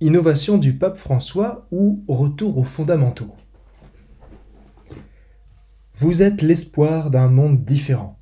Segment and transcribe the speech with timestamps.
[0.00, 3.34] Innovation du pape François ou retour aux fondamentaux?
[5.94, 8.16] Vous êtes l'espoir d'un monde différent.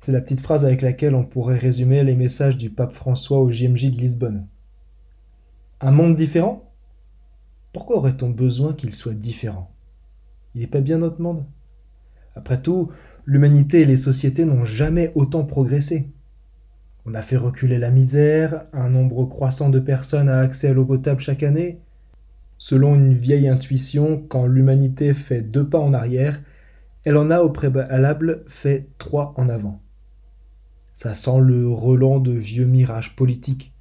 [0.00, 3.52] C'est la petite phrase avec laquelle on pourrait résumer les messages du pape François au
[3.52, 4.48] JMJ de Lisbonne.
[5.80, 6.72] Un monde différent?
[7.72, 9.70] Pourquoi aurait-on besoin qu'il soit différent?
[10.56, 11.46] Il n'est pas bien notre monde?
[12.34, 12.90] Après tout,
[13.26, 16.10] l'humanité et les sociétés n'ont jamais autant progressé.
[17.10, 20.84] On a fait reculer la misère, un nombre croissant de personnes a accès à l'eau
[20.84, 21.80] potable chaque année.
[22.58, 26.42] Selon une vieille intuition, quand l'humanité fait deux pas en arrière,
[27.04, 29.80] elle en a au préalable fait trois en avant.
[30.96, 33.72] Ça sent le relent de vieux mirages politiques.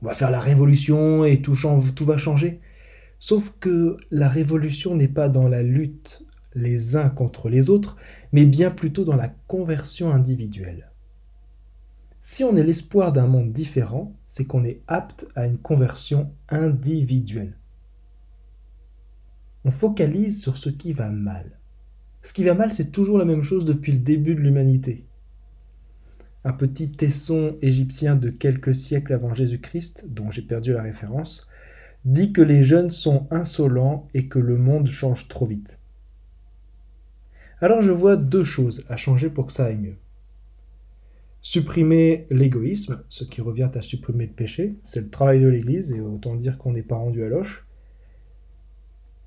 [0.00, 1.56] On va faire la révolution et tout,
[1.94, 2.62] tout va changer.
[3.18, 7.98] Sauf que la révolution n'est pas dans la lutte les uns contre les autres,
[8.32, 10.90] mais bien plutôt dans la conversion individuelle.
[12.28, 17.56] Si on est l'espoir d'un monde différent, c'est qu'on est apte à une conversion individuelle.
[19.64, 21.60] On focalise sur ce qui va mal.
[22.22, 25.06] Ce qui va mal, c'est toujours la même chose depuis le début de l'humanité.
[26.42, 31.48] Un petit tesson égyptien de quelques siècles avant Jésus-Christ, dont j'ai perdu la référence,
[32.04, 35.78] dit que les jeunes sont insolents et que le monde change trop vite.
[37.60, 39.96] Alors je vois deux choses à changer pour que ça aille mieux.
[41.48, 46.00] Supprimer l'égoïsme, ce qui revient à supprimer le péché, c'est le travail de l'Église, et
[46.00, 47.68] autant dire qu'on n'est pas rendu à loche.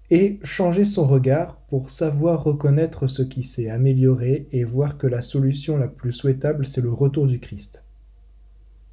[0.10, 5.22] Et changer son regard pour savoir reconnaître ce qui s'est amélioré et voir que la
[5.22, 7.86] solution la plus souhaitable, c'est le retour du Christ.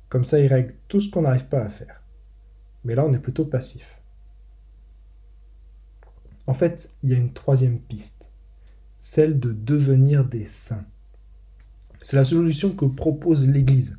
[0.09, 2.05] Comme ça, il règle tout ce qu'on n'arrive pas à faire.
[2.85, 4.01] Mais là, on est plutôt passif.
[6.47, 8.31] En fait, il y a une troisième piste,
[9.01, 10.87] celle de devenir des saints.
[12.03, 13.99] C'est la solution que propose l'Église.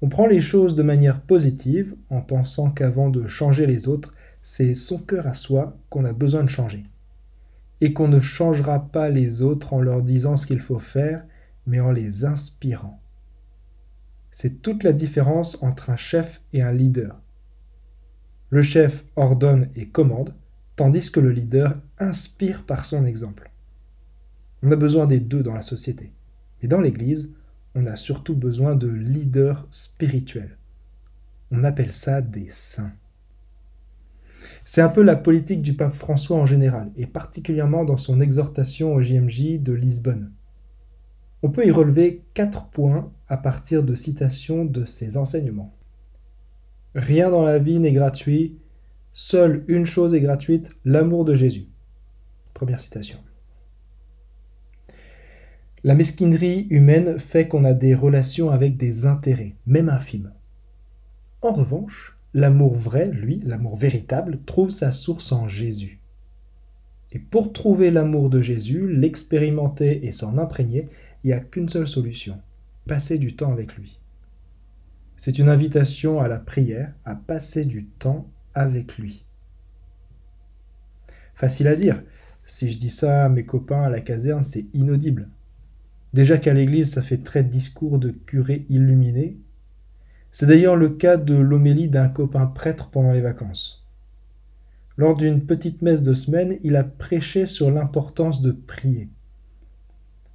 [0.00, 4.74] On prend les choses de manière positive en pensant qu'avant de changer les autres, c'est
[4.74, 6.84] son cœur à soi qu'on a besoin de changer.
[7.80, 11.24] Et qu'on ne changera pas les autres en leur disant ce qu'il faut faire,
[11.66, 13.00] mais en les inspirant.
[14.32, 17.20] C'est toute la différence entre un chef et un leader.
[18.50, 20.34] Le chef ordonne et commande,
[20.74, 23.50] tandis que le leader inspire par son exemple.
[24.62, 26.12] On a besoin des deux dans la société.
[26.62, 27.34] Et dans l'Église,
[27.74, 30.56] on a surtout besoin de leaders spirituels.
[31.50, 32.92] On appelle ça des saints.
[34.64, 38.94] C'est un peu la politique du pape François en général, et particulièrement dans son exhortation
[38.94, 40.30] au JMJ de Lisbonne.
[41.42, 45.74] On peut y relever quatre points à partir de citations de ses enseignements.
[46.94, 48.56] Rien dans la vie n'est gratuit,
[49.12, 51.66] seule une chose est gratuite, l'amour de Jésus.
[52.54, 53.18] Première citation.
[55.84, 60.32] La mesquinerie humaine fait qu'on a des relations avec des intérêts, même infimes.
[61.40, 66.00] En revanche, l'amour vrai, lui, l'amour véritable, trouve sa source en Jésus.
[67.10, 70.84] Et pour trouver l'amour de Jésus, l'expérimenter et s'en imprégner,
[71.24, 72.40] il n'y a qu'une seule solution,
[72.86, 73.98] passer du temps avec lui.
[75.16, 79.24] C'est une invitation à la prière, à passer du temps avec lui.
[81.34, 82.02] Facile à dire.
[82.44, 85.28] Si je dis ça à mes copains à la caserne, c'est inaudible.
[86.12, 89.38] Déjà qu'à l'église, ça fait très discours de curé illuminé.
[90.30, 93.86] C'est d'ailleurs le cas de l'homélie d'un copain prêtre pendant les vacances.
[94.98, 99.08] Lors d'une petite messe de semaine, il a prêché sur l'importance de prier.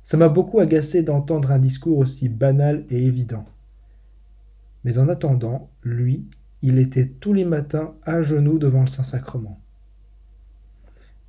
[0.04, 3.46] Ça m'a beaucoup agacé d'entendre un discours aussi banal et évident.
[4.84, 6.26] Mais en attendant, lui,
[6.64, 9.60] il était tous les matins à genoux devant le Saint-Sacrement.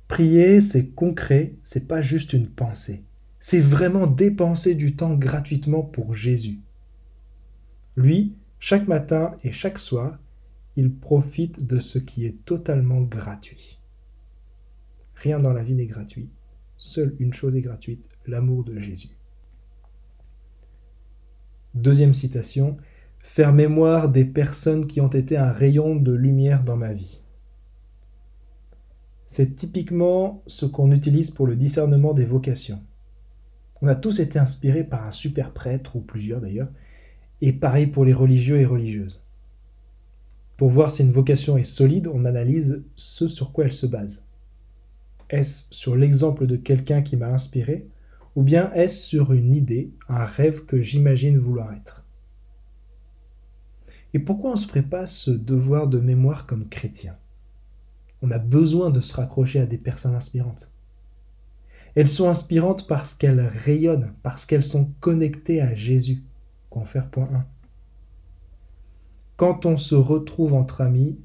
[0.07, 3.03] Prier, c'est concret, c'est pas juste une pensée
[3.39, 6.59] c'est vraiment dépenser du temps gratuitement pour Jésus.
[7.95, 10.19] Lui, chaque matin et chaque soir,
[10.75, 13.79] il profite de ce qui est totalement gratuit.
[15.15, 16.29] Rien dans la vie n'est gratuit.
[16.77, 19.09] Seule une chose est gratuite, l'amour de Jésus.
[21.75, 22.77] Deuxième citation,
[23.19, 27.21] faire mémoire des personnes qui ont été un rayon de lumière dans ma vie.
[29.27, 32.81] C'est typiquement ce qu'on utilise pour le discernement des vocations.
[33.81, 36.69] On a tous été inspirés par un super prêtre, ou plusieurs d'ailleurs,
[37.41, 39.25] et pareil pour les religieux et religieuses.
[40.57, 44.25] Pour voir si une vocation est solide, on analyse ce sur quoi elle se base.
[45.29, 47.87] Est-ce sur l'exemple de quelqu'un qui m'a inspiré,
[48.35, 52.03] ou bien est-ce sur une idée, un rêve que j'imagine vouloir être?
[54.13, 57.15] Et pourquoi on ne se ferait pas ce devoir de mémoire comme chrétien?
[58.21, 60.73] On a besoin de se raccrocher à des personnes inspirantes.
[61.95, 66.23] Elles sont inspirantes parce qu'elles rayonnent, parce qu'elles sont connectées à Jésus.
[66.69, 67.45] Point 1.
[69.37, 71.17] quand on se retrouve entre amis,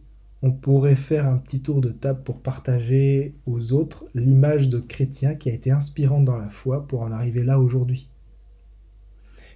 [0.42, 5.34] on pourrait faire un petit tour de table pour partager aux autres l'image de chrétien
[5.34, 8.10] qui a été inspirante dans la foi pour en arriver là aujourd'hui.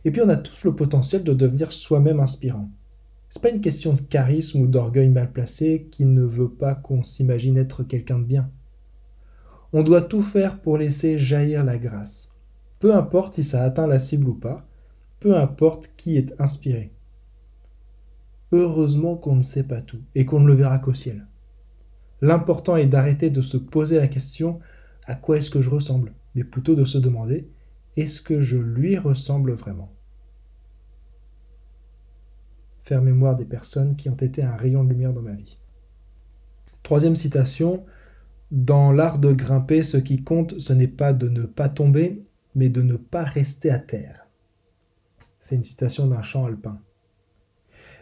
[0.05, 2.71] Et puis on a tous le potentiel de devenir soi-même inspirant.
[3.31, 7.03] C'est pas une question de charisme ou d'orgueil mal placé qui ne veut pas qu'on
[7.03, 8.51] s'imagine être quelqu'un de bien.
[9.73, 12.39] On doit tout faire pour laisser jaillir la grâce.
[12.79, 14.67] Peu importe si ça atteint la cible ou pas,
[15.21, 16.93] peu importe qui est inspiré.
[18.53, 21.27] Heureusement qu'on ne sait pas tout et qu'on ne le verra qu'au ciel.
[22.23, 24.61] L'important est d'arrêter de se poser la question
[25.07, 27.51] à quoi est-ce que je ressemble, mais plutôt de se demander
[27.97, 29.93] est-ce que je lui ressemble vraiment?
[32.85, 35.59] Faire mémoire des personnes qui ont été un rayon de lumière dans ma vie.
[36.83, 37.85] Troisième citation,
[38.51, 42.23] dans l'art de grimper, ce qui compte, ce n'est pas de ne pas tomber,
[42.55, 44.27] mais de ne pas rester à terre.
[45.41, 46.81] C'est une citation d'un chant alpin.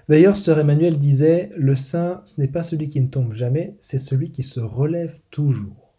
[0.09, 3.99] D'ailleurs, sœur Emmanuel disait Le saint, ce n'est pas celui qui ne tombe jamais, c'est
[3.99, 5.93] celui qui se relève toujours.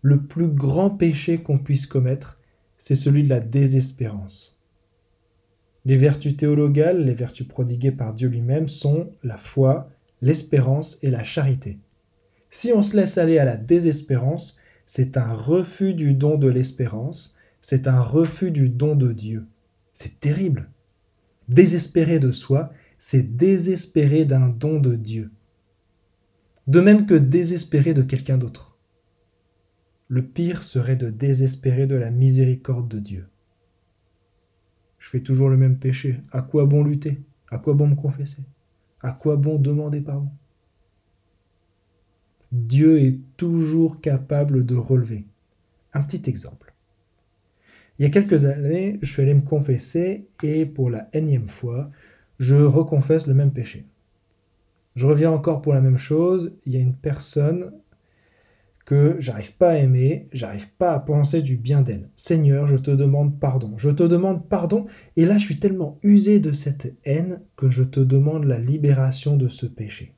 [0.00, 2.40] Le plus grand péché qu'on puisse commettre,
[2.78, 4.60] c'est celui de la désespérance.
[5.84, 9.90] Les vertus théologales, les vertus prodiguées par Dieu lui-même, sont la foi,
[10.20, 11.78] l'espérance et la charité.
[12.54, 17.38] Si on se laisse aller à la désespérance, c'est un refus du don de l'espérance,
[17.62, 19.46] c'est un refus du don de Dieu.
[19.94, 20.68] C'est terrible.
[21.48, 25.30] Désespérer de soi, c'est désespérer d'un don de Dieu.
[26.66, 28.76] De même que désespérer de quelqu'un d'autre.
[30.08, 33.28] Le pire serait de désespérer de la miséricorde de Dieu.
[34.98, 36.20] Je fais toujours le même péché.
[36.30, 37.22] À quoi bon lutter?
[37.50, 38.42] À quoi bon me confesser?
[39.00, 40.28] À quoi bon demander pardon?
[42.52, 45.24] Dieu est toujours capable de relever.
[45.94, 46.74] Un petit exemple.
[47.98, 51.90] Il y a quelques années, je suis allé me confesser et pour la énième fois,
[52.38, 53.86] je reconfesse le même péché.
[54.96, 56.52] Je reviens encore pour la même chose.
[56.66, 57.72] Il y a une personne
[58.84, 62.10] que j'arrive pas à aimer, j'arrive pas à penser du bien d'elle.
[62.16, 63.78] Seigneur, je te demande pardon.
[63.78, 64.86] Je te demande pardon.
[65.16, 69.38] Et là, je suis tellement usé de cette haine que je te demande la libération
[69.38, 70.12] de ce péché.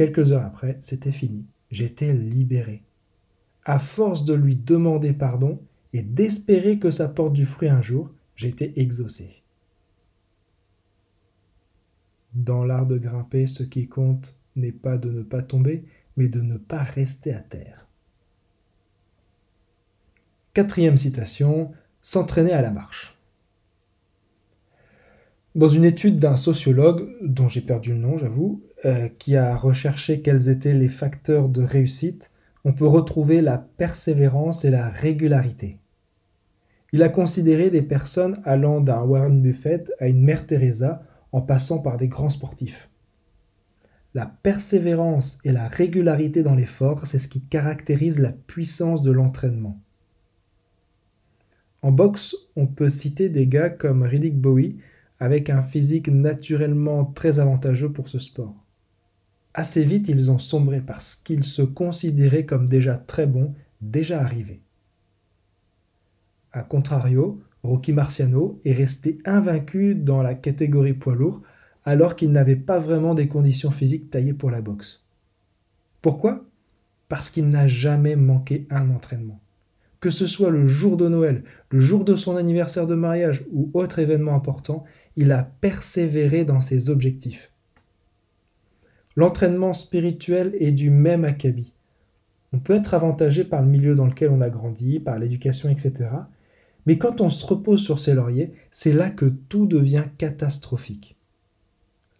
[0.00, 1.44] Quelques heures après, c'était fini.
[1.70, 2.82] J'étais libéré.
[3.66, 5.60] À force de lui demander pardon,
[5.92, 8.10] et d'espérer que ça porte du fruit un jour,
[8.42, 9.42] été exaucé.
[12.32, 15.84] Dans l'art de grimper, ce qui compte n'est pas de ne pas tomber,
[16.16, 17.86] mais de ne pas rester à terre.
[20.54, 23.19] Quatrième citation, s'entraîner à la marche.
[25.56, 30.20] Dans une étude d'un sociologue, dont j'ai perdu le nom, j'avoue, euh, qui a recherché
[30.20, 32.30] quels étaient les facteurs de réussite,
[32.64, 35.78] on peut retrouver la persévérance et la régularité.
[36.92, 41.02] Il a considéré des personnes allant d'un Warren Buffett à une Mère Teresa
[41.32, 42.88] en passant par des grands sportifs.
[44.14, 49.80] La persévérance et la régularité dans l'effort, c'est ce qui caractérise la puissance de l'entraînement.
[51.82, 54.78] En boxe, on peut citer des gars comme Riddick Bowie
[55.20, 58.54] avec un physique naturellement très avantageux pour ce sport.
[59.52, 64.62] Assez vite, ils ont sombré parce qu'ils se considéraient comme déjà très bons, déjà arrivés.
[66.52, 71.42] A contrario, Rocky Marciano est resté invaincu dans la catégorie poids lourd
[71.84, 75.04] alors qu'il n'avait pas vraiment des conditions physiques taillées pour la boxe.
[76.02, 76.44] Pourquoi?
[77.08, 79.40] Parce qu'il n'a jamais manqué un entraînement.
[80.00, 83.70] Que ce soit le jour de Noël, le jour de son anniversaire de mariage ou
[83.74, 84.84] autre événement important,
[85.16, 87.52] il a persévéré dans ses objectifs.
[89.16, 91.72] L'entraînement spirituel est du même acabit.
[92.52, 96.10] On peut être avantagé par le milieu dans lequel on a grandi, par l'éducation, etc.
[96.86, 101.16] Mais quand on se repose sur ses lauriers, c'est là que tout devient catastrophique.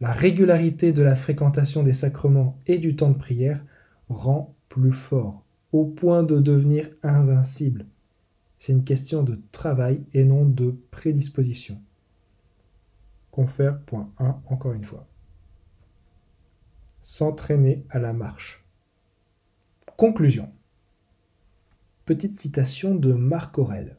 [0.00, 3.64] La régularité de la fréquentation des sacrements et du temps de prière
[4.08, 7.86] rend plus fort, au point de devenir invincible.
[8.58, 11.80] C'est une question de travail et non de prédisposition.
[13.30, 15.06] Confère.1 encore une fois.
[17.02, 18.64] S'entraîner à la marche.
[19.96, 20.50] Conclusion.
[22.06, 23.96] Petite citation de Marc Aurèle.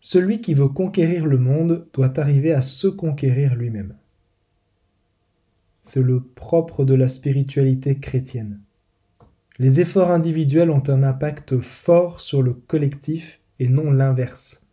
[0.00, 3.96] Celui qui veut conquérir le monde doit arriver à se conquérir lui-même.
[5.82, 8.60] C'est le propre de la spiritualité chrétienne.
[9.58, 14.65] Les efforts individuels ont un impact fort sur le collectif et non l'inverse.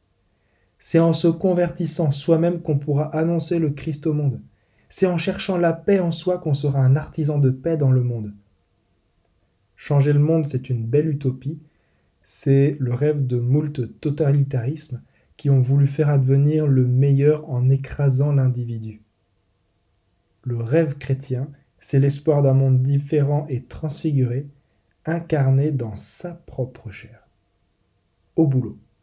[0.85, 4.41] C'est en se convertissant soi-même qu'on pourra annoncer le Christ au monde.
[4.89, 8.03] C'est en cherchant la paix en soi qu'on sera un artisan de paix dans le
[8.03, 8.33] monde.
[9.77, 11.57] Changer le monde, c'est une belle utopie,
[12.25, 15.01] c'est le rêve de moult totalitarisme,
[15.37, 19.01] qui ont voulu faire advenir le meilleur en écrasant l'individu.
[20.41, 21.47] Le rêve chrétien,
[21.79, 24.47] c'est l'espoir d'un monde différent et transfiguré,
[25.05, 27.25] incarné dans sa propre chair.
[28.35, 28.77] Au boulot.